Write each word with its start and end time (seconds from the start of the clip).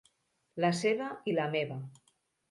La 0.63 0.71
seva 0.77 1.09
i 1.33 1.35
la 1.39 1.45
meva. 1.57 1.77